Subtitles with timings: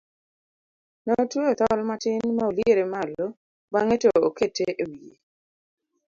[1.03, 3.25] ne otweyo thol matin ma oliere malo
[3.71, 5.15] bang'e to okete e wiye